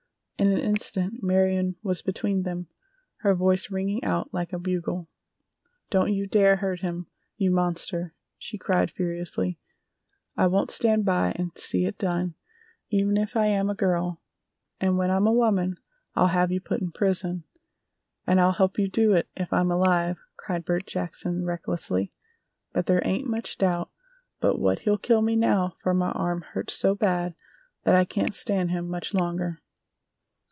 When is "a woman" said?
15.27-15.77